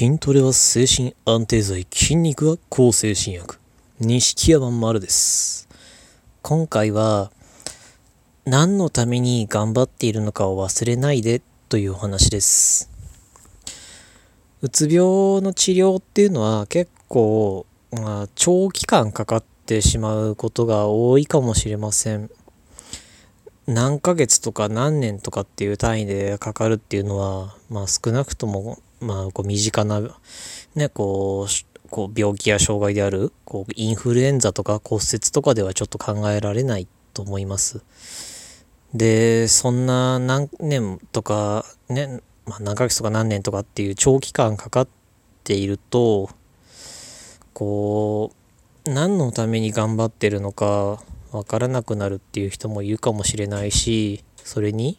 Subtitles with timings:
[0.00, 3.58] 筋トレは精神安定剤、筋肉は抗精神薬。
[3.98, 5.68] 錦山丸です。
[6.40, 7.30] 今回は、
[8.46, 12.90] 何のために頑張っているのかを忘れないでというお話です。
[14.62, 22.30] うつ病の治療っていうのは結構、まあ、長期間かかってしまうことが多いかもしれません。
[23.66, 30.00] 何ヶ月とか何年とかっていう単位でかかるっていうのは、まあ少なくとも、まあこう身近な、
[30.74, 37.82] ね、こう、こう病気や障害である、こうインフルエンザとか骨折とかではちょっと考えられないと思います。
[38.94, 44.88] で、そんな何年とか、ね、まあ何ヶ月とか何年とかっていう長期間かかっ
[45.44, 46.30] ていると、
[47.52, 48.32] こ
[48.86, 54.98] う、何のために頑張ってるのか、わからなくなるっていう人もいるかもしれないしそれに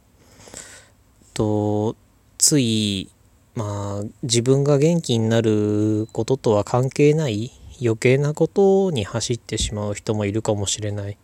[1.34, 1.96] と
[2.38, 3.10] つい
[3.56, 7.52] まあ自分が元気になることとは関係ない
[7.82, 11.18] 余計なことに走ってしまう人もいるかもしれない。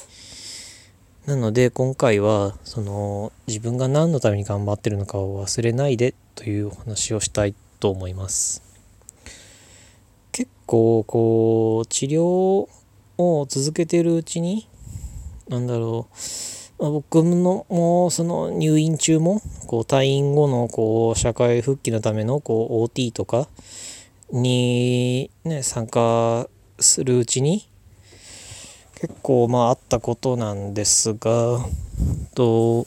[1.25, 8.63] なので今回はその自分が何のために頑張ってるのかを忘れないでというお話をしたいと思います。
[10.31, 12.23] 結構こう治療
[13.17, 14.67] を続けてるうちに
[15.49, 16.15] なんだろう、
[16.79, 23.47] 僕のもその入院中もこう退院後のこう社会復帰のためのこう OT とか
[24.31, 26.47] に、ね、参加
[26.79, 27.67] するうちに
[28.99, 31.59] 結構まああったことなんですが
[32.35, 32.85] と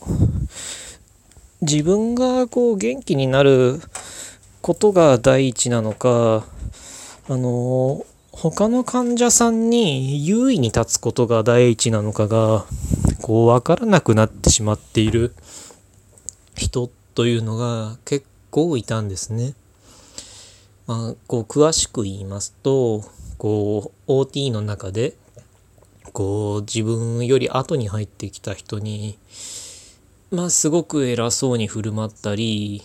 [1.60, 3.80] 自分がこう元気になる
[4.62, 6.46] ことが第一なのか
[7.28, 12.64] あの他の患者さんに優位に立つことが第一なのかが
[13.30, 15.36] こう分からなくなってしまっている
[16.56, 19.54] 人というのが結構いたんですね。
[20.88, 23.04] まあ、こう詳しく言いますと
[23.38, 25.14] こう OT の中で
[26.12, 29.16] こう自分より後に入ってきた人に
[30.32, 32.82] まあすごく偉そうに振る舞ったり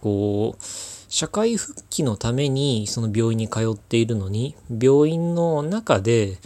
[0.00, 0.64] こう
[1.08, 6.38] 社会復帰のためにその病院に通っているのに病院の中で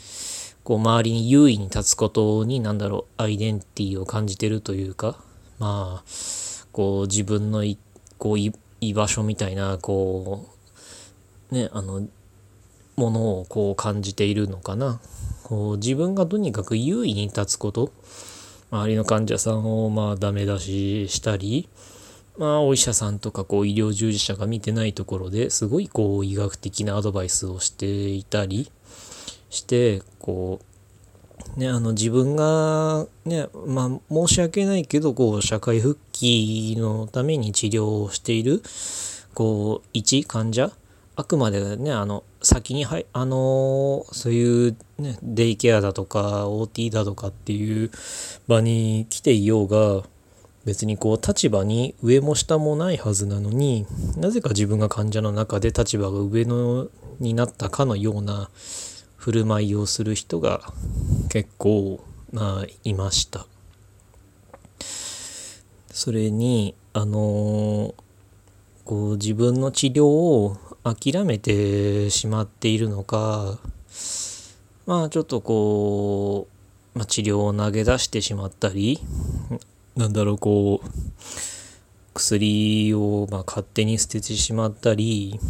[0.64, 5.20] こう周りに優位に立つことに何だろうアイデンティティを感じてるというか
[5.58, 6.04] まあ
[6.72, 7.78] こう自分のい
[8.18, 8.52] こう居
[8.94, 10.48] 場所みたいなこ
[11.50, 12.06] うねあの
[12.96, 15.00] ものをこう感じているのかな。
[15.44, 17.92] こう自分がとにかく優位に立つこと
[18.70, 21.68] 周りの患者さんをまあダメ出ししたり
[22.36, 28.72] まあ、お医者さんとかこう医療従事者が見てないところですごいこう医学的なアドバイスをしていたり
[29.54, 30.60] してこ
[31.56, 38.62] うねあの自分がねまあ申し訳ないけどこう社会復帰のために治療をしている
[39.34, 40.70] こう一患者
[41.16, 47.90] あくまでねあの先にはいあのそういうねデイケアだとか OT だとかっていう
[48.48, 50.02] 場に来ていようが
[50.64, 53.86] 別にこう立場に上も下もないはずなのに
[54.16, 56.88] なぜか自分が患者の中で立場が上の
[57.20, 58.50] になったかのような
[59.24, 60.60] 振る舞いをする人が
[61.30, 63.46] 結構まあいました。
[65.90, 67.94] それにあの
[68.84, 73.58] こう自分の治療を諦めてしまっているのか
[74.84, 76.46] まあちょっとこ
[76.94, 79.00] う、まあ、治療を投げ出してしまったり
[79.96, 80.88] なんだろうこう
[82.12, 85.40] 薬をま勝手に捨ててしまったり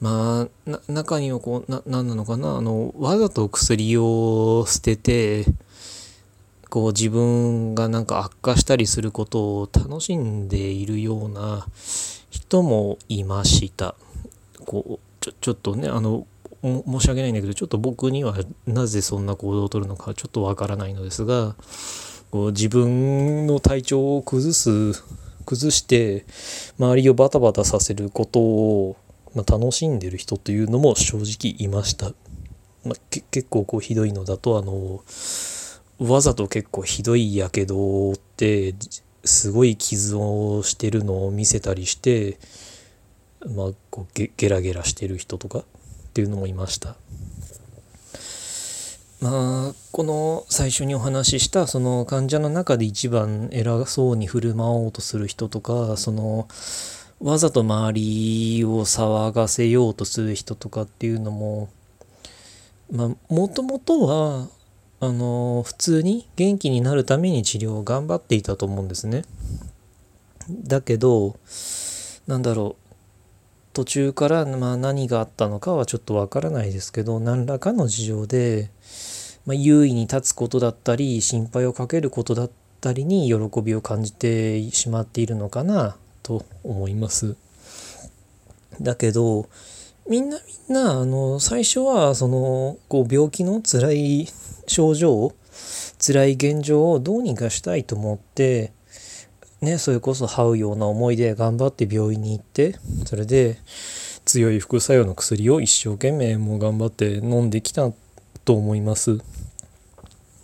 [0.00, 5.44] まあな中にはこうな何なのかなあのわざと薬を捨てて
[6.70, 11.66] こう自分がなんか悪化したりすることを楽しんでいるような
[12.30, 13.94] 人もいました。
[14.64, 16.26] こうちょちょっとねあの
[16.62, 18.36] 申し訳ないんだけどちょっと僕には
[18.66, 21.54] なぜそんな行動をとるのかちょっとわからないのですが
[22.30, 25.02] こう自分の体調を崩す
[25.46, 26.26] 崩して
[26.78, 28.96] 周りをバタバタさせることを、
[29.34, 32.12] まあ、楽しんでる人というのも正直いました、
[32.84, 32.94] まあ、
[33.30, 35.02] 結構こうひどいのだとあの
[35.98, 38.74] わざと結構ひどいやけどって
[39.24, 42.38] すごい傷をしてるのを見せたりして
[43.54, 45.64] まあこうゲゲラゲラしてる人とかっ
[46.14, 46.96] ていうのもいました。
[49.20, 56.46] まあこの最初にお話ししたその患者の中で一番偉そうに振る舞おうとする人とかその
[57.20, 61.68] わざと周りを騒がせようとする人とかっていうのも
[62.90, 64.48] まあもともとは
[65.00, 69.24] あの普通に元気になるために治療を頑張っていたと思うんですね。
[70.50, 71.36] だけど
[72.26, 72.88] なんだろう
[73.72, 78.70] 途中からまあ何があったのかはちょっとわからないですけど何らかの事情で、
[79.44, 82.50] まあ、優位に立つことだったり心配をかけることだっ
[82.80, 85.96] たりに喜びを感じてしまっているのかな
[86.28, 87.36] と思います。
[88.82, 89.48] だけど
[90.06, 90.38] みんな
[90.68, 94.28] みんなあの最初はそのこう病気の辛い
[94.66, 95.32] 症状
[95.98, 98.72] 辛い現状をどうにかしたいと思って
[99.62, 102.76] ねそれこそ這うような思いで頑張って病院に行って
[103.06, 103.58] それで
[104.26, 107.90] 強い副作用の薬を一生懸命もう頑張って飲んできた
[108.44, 109.18] と思います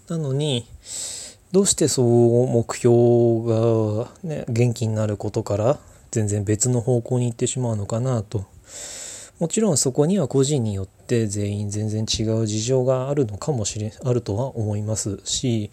[0.08, 0.66] なのに
[1.54, 2.96] どうしてそう目標
[3.46, 5.78] が、ね、元気になることから
[6.10, 8.44] 全然別の方向に行ってしまうのかなと。
[9.38, 15.70] もちろんそこには個人によって全員全然違う事情があるのかもしれあるとは思いますし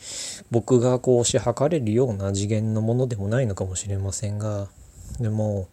[0.52, 4.68] 僕がこう推し量れるような次元のものでもないのかもしれませんが
[5.20, 5.68] でも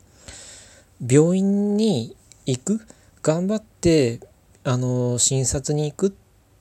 [1.06, 2.16] 病院に
[2.46, 2.80] 行く
[3.22, 4.20] 頑張って
[4.64, 6.12] あの診察に行くっ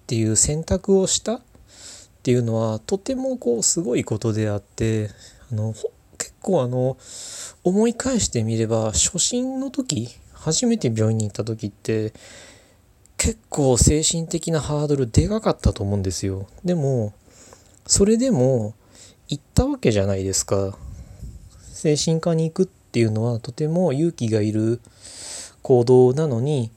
[0.07, 1.41] ていう選択をした
[2.27, 5.11] っていうのはとてもこうすごいことであって
[5.49, 5.73] あの
[6.17, 6.97] 結構あの
[7.63, 12.11] 思い返してみれば初診の時初めて病院に行った時って
[13.15, 16.47] 結構精神的なハードルでかかったと思うんですよ。
[16.65, 17.13] でも
[17.85, 18.73] それでも
[19.29, 20.77] 行ったわけじゃないですか。
[21.61, 24.81] 精神科に行くっていうのはとても勇気がいる
[25.61, 26.71] 行動なのに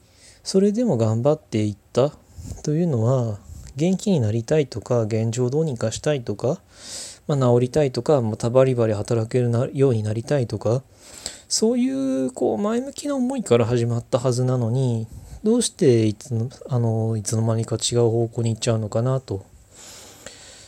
[0.45, 2.13] それでも頑張っていった
[2.63, 3.39] というのは
[3.81, 6.61] 元気になりたいとか現状どうにかしたいとか、
[7.25, 10.83] まあ、治りたいとかまたバリバリ働けるようになりたいとか
[11.49, 11.89] そうい
[12.27, 15.07] うこう前向きな思いから始まったはずなのに
[15.43, 19.43] どうしていつのあのいつの間にか違う方向に行っちゃうのかなと。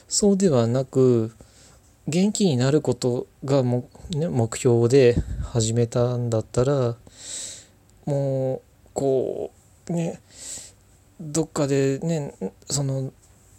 [0.07, 1.35] そうではなく
[2.07, 6.95] 元気になることがも、ね、目標で始めたんだったら
[8.05, 8.61] もう
[8.93, 9.51] こ
[9.89, 10.19] うね
[11.19, 12.35] どっかでね
[12.69, 13.11] その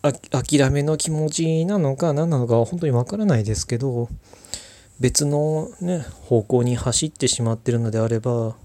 [0.02, 4.08] 諦めの気持ちなのか何なのかは本当にわからないですけど
[5.00, 8.56] 別のね方向に走ってしまってるのであれば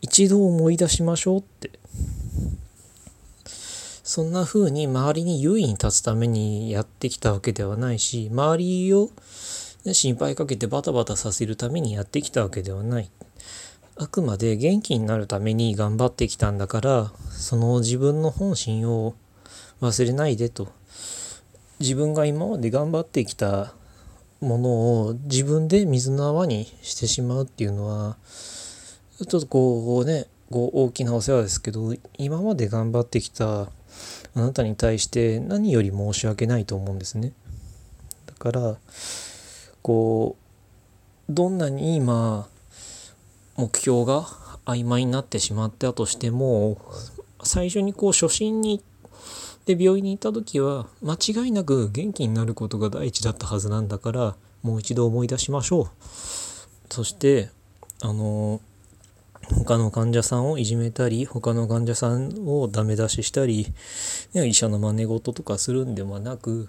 [0.00, 1.70] 一度思い出しましょうって。
[4.12, 9.08] そんな風に周りに優位に立つためにやってきたわけではないし周りを、
[9.86, 13.10] ね、心配かけてバタバタさせるためにやってきたわけではない。
[13.96, 19.14] あくまで元気になるために頑張ってきたんだからその自分の本心を
[19.80, 20.68] 忘れないでと。
[21.80, 23.74] 自分が今まで頑張ってきた
[24.40, 24.68] もの
[25.02, 28.16] を自分で水の泡にしてしまうっていうのは
[29.18, 33.68] ちょっとこうねこう大きなお世話ですけど今まで頑張ってきたあ
[34.34, 37.32] なたに対して何より申し訳ないと思うんですね。
[38.26, 38.76] だから
[39.82, 40.36] こ
[41.28, 42.48] うどんなに今
[43.56, 44.22] 目標が
[44.66, 46.78] 曖昧になってしまったとしても
[47.42, 48.82] 最初にこう初心に
[49.66, 55.88] で病院に行った時は間違いなく元気になることが第一だったはずなんだからもう一度思い出しましょう。
[56.90, 57.50] そして
[58.02, 58.60] あの
[59.64, 63.72] 他の患者さんをいじめたり他の患者さんをダメ出ししたり、
[64.34, 66.68] ね、医者の真似事とかするんではなく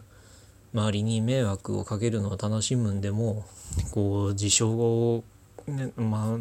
[0.74, 3.45] 周りに迷惑をかけるのを楽しむんでも
[3.91, 5.24] こう自傷を、
[5.68, 6.38] ね、まあ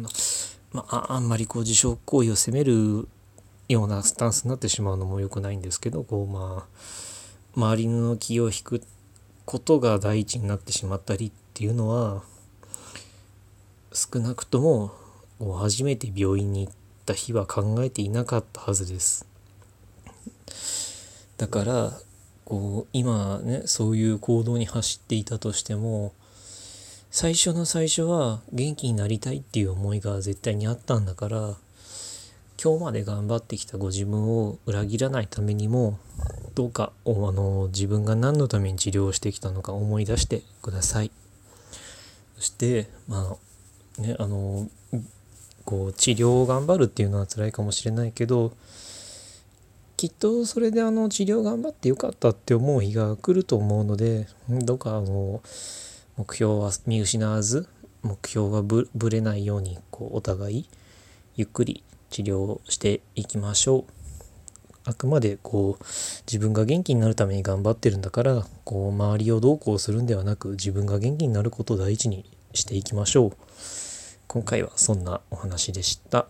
[0.73, 3.07] まあ、あんまりこう自傷行為を責める
[3.69, 6.67] ようなスタンスになってしまうのも良くないんですけどこうまあ
[7.55, 8.81] 周りの気を引く
[9.45, 12.23] ことが第一になってしまったりっていうのは
[13.93, 14.91] 少なくとも
[15.59, 16.73] 初めて病院に行っ
[17.05, 19.27] た日は考えていなかったはずです。
[21.37, 21.91] だから
[22.45, 26.13] こう今ねそういう行動に走っていたとしても
[27.15, 31.53] 最初の最初は元気になりたいっていう思いが絶対にあったんだから
[32.59, 35.99] 今日まで頑張ってきたご自分を裏切らないためにも
[36.55, 41.11] どうかあの自分が何のために治療してきたのか思い出してください。
[42.37, 43.37] そしてま
[43.99, 44.67] あねあの
[45.65, 48.53] こう治療を頑張るっていうのは辛いかもしれないけど
[49.97, 55.43] きっとそれであの治療頑張ってよかったって思う日が来ると思うのでどうかあの
[56.15, 57.67] 目標は見失わず
[58.03, 60.69] 目標がぶれないようにこうお互い
[61.35, 63.83] ゆっくり治療していきましょう。
[64.85, 65.83] あくまでこう
[66.27, 73.31] 自分が元気になるために頑張ってるんだからこう周りをどうこうするんではなく自分が元気になることを第一にしていきましょう。
[74.27, 76.27] 今回はそんなお話でした。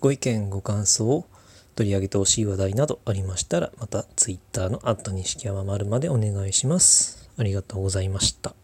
[0.00, 1.24] ご意見ご感想
[1.76, 7.23] 取り上げてほしい話題などありましたらまた Twitter の錦山丸までお願いします。
[7.36, 8.54] ありがとうございました。